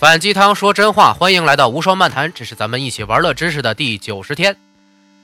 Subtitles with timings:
[0.00, 4.56] 反鸡汤说真话，欢迎来到无双漫谈，这是咱们一起玩乐知识的第九十天。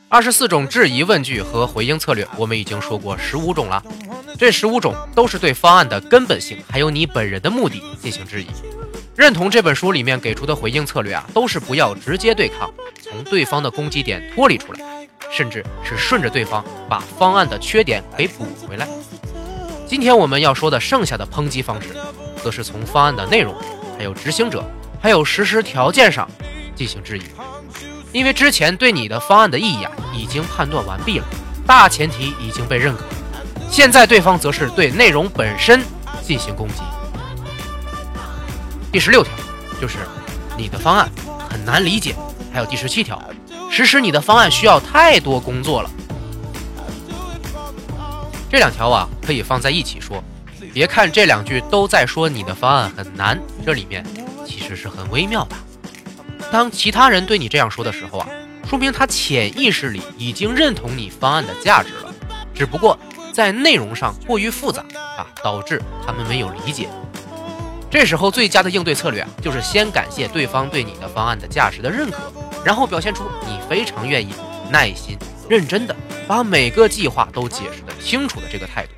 [0.06, 3.82] 二十四种质疑问句和回应策略，我们已经说过十五种了。
[4.38, 8.48] 这十五种都是对方案的根本性，还有你本人的目的进行质疑。
[9.16, 12.70] 认同这本书里面给出的回应策略啊，都是不要直接对抗，
[13.02, 18.86] 从对方的攻击点脱离出来，甚至是顺着对方把方案的缺点给补回来。
[19.88, 21.96] 今天我们要说的剩下的抨击方式，
[22.45, 23.54] 则是从方案的内容。
[23.96, 24.64] 还有执行者，
[25.00, 26.28] 还有实施条件上
[26.74, 27.23] 进行质疑，
[28.12, 31.24] 因为之前对你的方案的意义啊已经判断完毕了，
[31.66, 33.04] 大前提已经被认可，
[33.70, 35.82] 现在对方则是对内容本身
[36.23, 36.82] 进行攻击。
[38.92, 39.32] 第十六条
[39.80, 39.98] 就是
[40.56, 41.10] 你的方案
[41.51, 42.15] 很难理解，
[42.52, 43.23] 还有第十七条，
[43.70, 45.90] 实施你的方案需要太多工作了。
[48.48, 50.23] 这两条啊可以放在一起说。
[50.73, 54.05] 别看这两句都在说你的方案很难，这里面
[54.46, 55.56] 其实是很微妙的。
[56.51, 58.29] 当其他人对你这样说的时候啊，
[58.68, 62.15] 说明他潜意识里已经认同你方案的价值了，
[62.54, 62.99] 只不过
[63.32, 64.82] 在内容上过于复杂
[65.19, 66.88] 啊，导致他们没有理解。
[67.91, 72.32] 这时候最佳的应对策略啊，就是先感谢对方对你的方案的价值的认可，
[72.65, 74.32] 然后表现出你非常愿意、
[74.71, 75.16] 耐心、
[75.49, 75.97] 认真的
[76.28, 78.93] 把每个计划都解释的清楚的这个态度，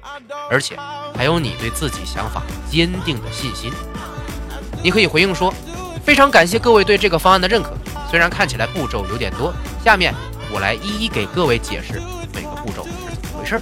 [0.51, 0.77] 而且。
[1.19, 3.73] 还有你对自己想法坚定的信心，
[4.85, 5.53] 你可以回应说
[6.07, 7.77] ：“非常感谢各位对这个方案的认可，
[8.09, 9.53] 虽然看起来步骤有点多，
[9.85, 10.15] 下面
[10.53, 12.01] 我来一一给各位解释
[12.33, 13.61] 每个步骤是怎么回事。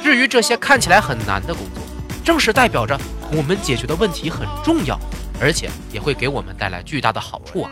[0.00, 1.82] 至于这些看起来很难的工作，
[2.24, 2.96] 正是代表着
[3.32, 4.96] 我们解决的问题很重要，
[5.40, 7.70] 而且也会给我们带来巨大的好处啊。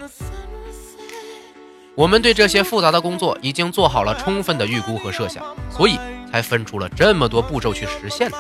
[1.95, 5.97] 我们对这些复杂的工作已经做好了充分的预估和设想，所以
[6.33, 8.37] 才分出了这么多步骤去实现的。”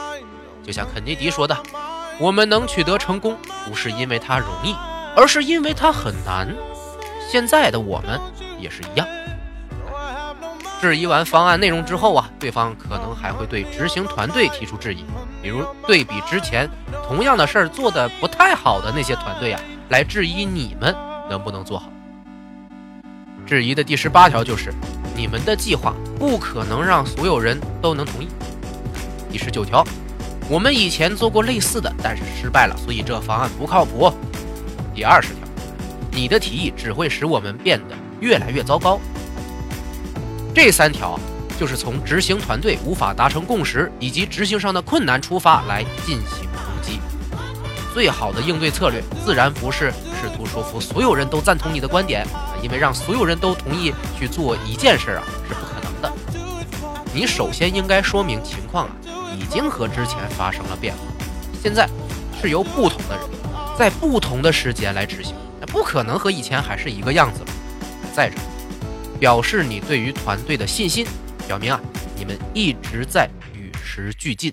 [0.64, 1.56] 就像肯尼迪说的
[2.18, 4.74] ：“我们能取得成功，不是因为它容易，
[5.14, 6.48] 而是因为它很难。”
[7.30, 8.18] 现在的我们
[8.58, 9.06] 也是一样。
[10.80, 15.04] 质疑完方案内容之后啊，对方可能还会对执行团队提出质疑，
[15.42, 16.68] 比如对比之前
[17.08, 20.94] 同样的事儿做的不太好的那些团队啊，来质疑你们
[21.28, 21.90] 能不能做好。
[23.46, 24.72] 质疑的第十八条就是：
[25.16, 28.28] 你们的计划不可能让所有人都能同意。
[29.30, 29.84] 第十九条。
[30.48, 34.12] 我们以前做过类似的，但是失败了，所以这方案不靠谱。
[34.94, 35.48] 第二十条，
[36.12, 39.00] 你的提议只会使我们变得越来越糟糕。
[40.54, 41.18] 这三条
[41.58, 47.00] 就是从执行团队无法达成共识以及执行上的困难出发来进行攻击。
[47.94, 49.90] 最好的应对策略自然不是
[50.20, 52.26] 试图说服所有人都赞同你的观点，
[52.62, 56.12] 因为让所有人都同意去做一件事啊是不可能的。
[57.14, 58.92] 你首先应该说明情况啊。
[59.44, 61.00] 已经和之前发生了变化，
[61.62, 61.86] 现在
[62.40, 63.28] 是由不同的人
[63.78, 67.46] 在不同的时间来执行，那不可能和以前还是一个样子了。
[68.14, 68.38] 再者，
[69.20, 71.06] 表示你对于团队的信心，
[71.46, 71.78] 表明啊
[72.16, 74.50] 你们一直在与时俱进。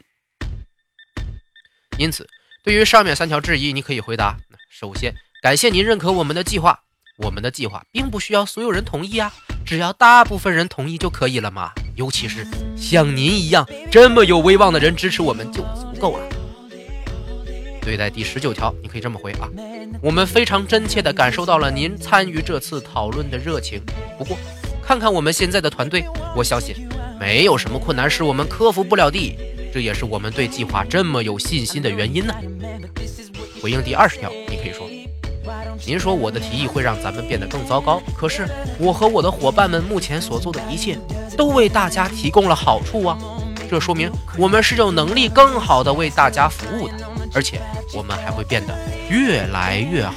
[1.98, 2.28] 因此，
[2.62, 4.36] 对于上面三条质疑，你可以回答：
[4.70, 6.78] 首先，感谢您认可我们的计划，
[7.18, 9.32] 我们的计划并不需要所有人同意啊，
[9.66, 11.72] 只要大部分人同意就可以了嘛。
[11.96, 16.24] 尤其是像您一样这么有威望的人支持我们就足够了。
[17.82, 19.50] 对待第十九条，你可以这么回啊：
[20.02, 23.82] 我们非常真切地感受到了您参与这次讨论的热情。
[24.18, 24.38] 不过，
[24.84, 26.76] 看看我们现在的团队，我相信
[27.20, 29.36] 没有什么困难是我们克服不了的。
[29.74, 32.34] 这也是我们对计划这么有信心的原因呢。
[33.62, 34.88] 回应第二十条，你可以说。
[35.86, 38.48] 您说我的提议会让咱们变得更糟糕，可是
[38.78, 40.98] 我和我的伙伴们目前所做的一切
[41.36, 43.18] 都为大家提供了好处啊！
[43.70, 46.94] 这说明我们是有能力更好的为大家服务的，
[47.34, 47.60] 而且
[47.96, 48.74] 我们还会变得
[49.10, 50.14] 越来越好。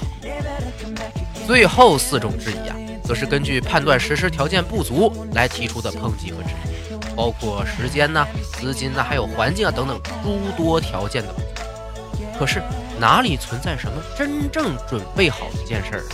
[1.46, 8.26] 最后四种质疑啊，则是根据判断实施条件不足来提出的抨击和质疑，包括时间呐、
[8.60, 11.34] 资金呐、还有环境啊等等诸多条件的。
[12.38, 12.62] 可是。
[12.98, 16.04] 哪里存在什么真正准备好一件事儿？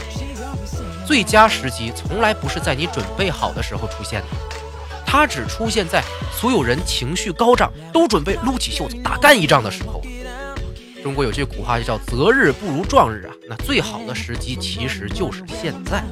[1.07, 4.27] 最佳时机从来不是在你准备好的时候出现的，
[5.05, 6.03] 它只出现在
[6.33, 10.01] 所有人情绪高涨、都准备撸起袖子大干一仗的时候。
[11.03, 16.05] 中国有句古话就叫“择日不如撞日”啊，那最好的时机其实就是现在。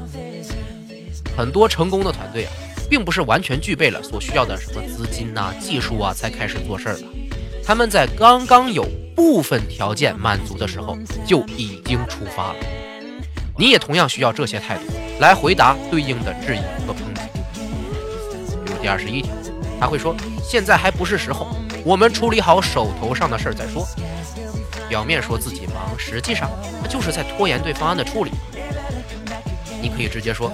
[1.36, 2.52] 很多成功的团队啊，
[2.90, 7.04] 并不是完全具备了所需要的什么资金呐、技术啊才开始做事儿的，
[7.68, 8.82] 他们在刚刚有。
[9.14, 12.58] 部分条件满足的时候就已经出发了，
[13.58, 14.84] 你也同样需要这些态度
[15.18, 17.22] 来回答对应的质疑和抨击。
[18.64, 19.34] 比如第二十一条，
[19.80, 21.48] 他会说：“现在还不是时候，
[21.84, 23.84] 我们处理好手头上的事儿再说。”
[24.88, 26.48] 表面说自己忙，实际上
[26.80, 28.30] 他就是在拖延对方案的处理。
[29.82, 30.50] 你可以直接说：“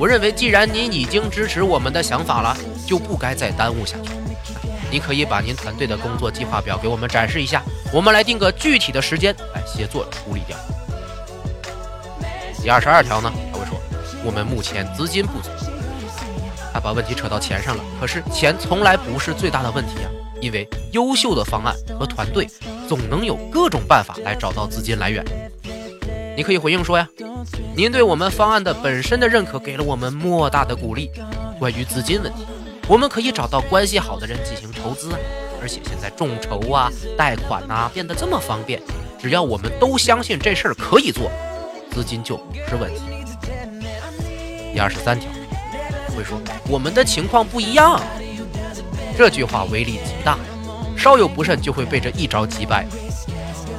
[0.00, 2.56] 我认为，既然您已经支持我们的想法了，
[2.86, 4.21] 就不该再耽误下去。
[4.92, 10.54] 你可以把您团队的工作计划表给我们展示一下，我们来定个具体的时间来协作处理掉。”
[12.62, 13.80] 第二十二条呢，他会说
[14.22, 15.48] ：“我们目前资金不足。”
[16.74, 20.10] 他把问题扯到钱上了，可是钱从来不是最大的问题啊，
[20.42, 22.46] 因为优秀的方案和团队
[22.86, 25.24] 总能有各种办法来找到资金来源。
[26.36, 27.08] 你可以回应说呀，
[27.74, 31.10] 您对我们方案的本身的认可给了我们莫大的鼓励。
[31.58, 32.46] 关于资金问题，
[32.88, 35.10] 我们可以找到关系好的人进行筹资，
[35.60, 38.80] 而且现在众筹啊、贷款呐变得这么方便，
[39.20, 41.30] 只要我们都相信这事儿可以做，
[41.92, 43.00] 资金就不是问题。
[44.72, 45.28] 第二十三条。
[46.14, 46.38] 会说
[46.68, 47.98] 我们的情况不一样，
[49.16, 50.36] 这句话威力极大，
[50.94, 52.86] 稍有不慎就会被这一招击败。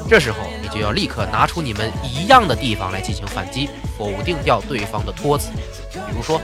[0.09, 5.51] 这时候你就要立刻拿出你们一样的地方来进行反击，否定掉对方的托词。
[5.91, 6.41] 比如说，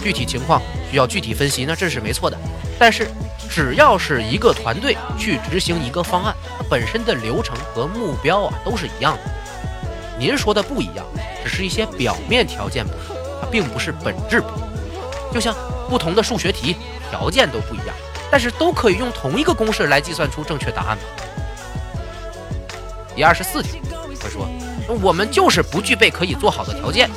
[0.00, 0.60] 具体情况
[0.90, 2.36] 需要具体分析，那这是没错的。
[2.78, 3.08] 但是
[3.48, 6.34] 只要是一个团队去执行一个方案，
[6.68, 9.30] 本身的流程和目标啊都是一样的。
[10.18, 11.04] 您说的不一样，
[11.44, 13.16] 只是一些表面条件不同。
[13.40, 14.68] 它并不是本质不同，
[15.32, 15.54] 就像
[15.88, 16.76] 不同的数学题
[17.10, 17.94] 条件都不一样，
[18.30, 20.98] 但是都可以用同一个公式来计算出正确答案
[23.16, 23.80] 第二十四题，
[24.20, 24.46] 他说，
[25.02, 27.08] 我们就是不具备可以做好的条件，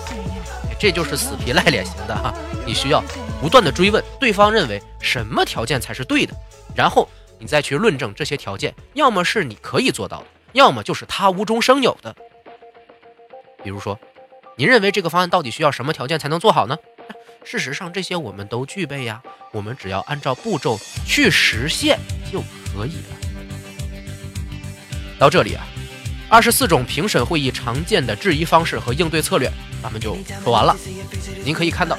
[0.84, 2.34] 这就是死皮赖脸型的哈。
[2.66, 3.02] 你需要
[3.40, 6.36] 不断的追问对方认为什么条件才是对的，
[6.76, 7.08] 然后
[7.40, 12.14] 你再去论证这些条件，要么是你可以做到的，要么就是他无中生有的。
[13.64, 13.98] 比如说。
[14.56, 16.78] 您认为这个方案到底需要什么条件才能做好呢？
[17.44, 19.20] 事实上，这些我们都具备呀。
[19.52, 20.78] 我们只要按照步骤
[21.08, 21.98] 去实现
[22.32, 23.16] 就可以了。
[25.18, 25.66] 到这里啊，
[26.30, 29.52] 二十四种评审会议常见的质疑方式和应对策略，
[29.84, 30.74] 咱们就说完了。
[31.44, 31.98] 您可以看到，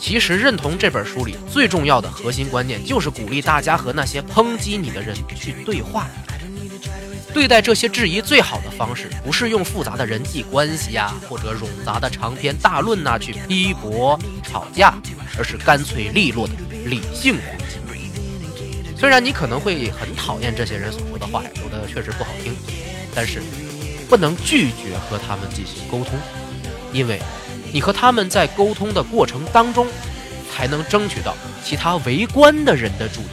[0.00, 6.08] 其实认同这本书里最重要的核心观念，就是鼓励大家和那些抨击你的人去对话。
[7.32, 14.94] 对待这些质疑最好的方式，不是用复杂的人际关系呀，或者冗杂的长篇大论呐去批驳、吵架，
[15.38, 16.54] 而是干脆利落的
[16.86, 17.76] 理性攻击。
[18.98, 22.56] 虽然你可能会很讨厌这些人所说的话，说的确实不好听，
[23.14, 23.42] 但是
[24.08, 26.18] 不能拒绝和他们进行沟通，
[26.92, 27.20] 因为
[27.72, 29.86] 你和他们在沟通的过程当中，
[30.54, 31.34] 才能争取到
[31.64, 33.24] 其他围观的人的注意。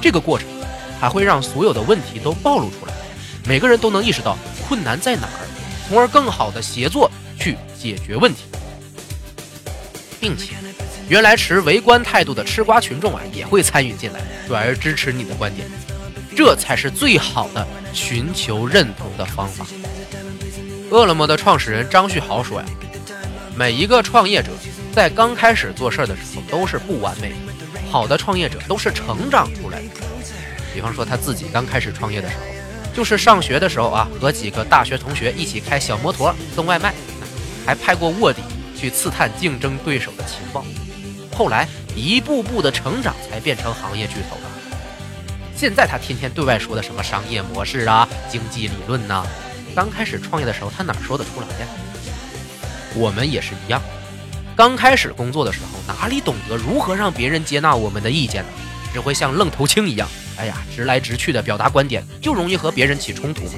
[0.00, 0.46] 这个过程。
[0.98, 2.92] 还会让所有的问题都暴露出来，
[3.46, 4.34] 每个人都能意识到
[4.66, 5.44] 困难在哪儿，
[5.86, 8.44] 从而更好的协作去解决问题，
[10.18, 10.54] 并且
[11.06, 15.68] 原来持围观态度的吃瓜群众啊也会参与进来，转而支持你的观点，
[16.34, 19.66] 这才是最好的寻求认同的方法。
[20.90, 22.66] 饿了么的创始人张旭豪说呀，
[23.56, 24.50] 每一个创业者
[24.92, 27.36] 在刚开始做事儿的时候都是不完美的，
[27.90, 29.88] 好的创业者都是成长出来的。
[30.72, 36.94] 比方说他自己刚开始创业的时候，就是上学的时候啊，和几个大学同学一起开小摩托送外卖，
[37.66, 38.42] 还派过卧底
[38.78, 40.64] 去刺探竞争对手的情报。
[41.34, 44.42] 后来一步步的成长，才变成行业巨头的。
[45.56, 49.26] 现在他天天对外说的什么商业模式啊、经济理论呐，
[49.76, 51.66] 刚开始创业的时候他哪说得出来呀？
[52.94, 53.82] 我们也是一样，
[54.56, 58.48] 刚开始工作的时候，哪里懂得如何让别人接纳我们的意见呢？
[58.94, 60.08] 只会像愣头青一样。
[60.38, 63.52] 哎呀，直来直去的表达观点，就容易和别人起冲突嘛。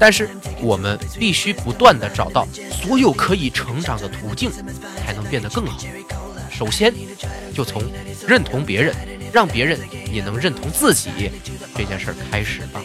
[0.00, 0.28] 但是
[0.60, 4.50] 我们必须不断的找到所有可以成长的途径，
[4.96, 5.78] 才能变得更好。
[6.50, 6.92] 首先，
[7.54, 7.80] 就从
[8.26, 8.92] 认同别人，
[9.32, 9.78] 让别人
[10.12, 11.30] 也能认同自己
[11.76, 12.80] 这件事儿开始吧。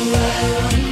[0.00, 0.89] around.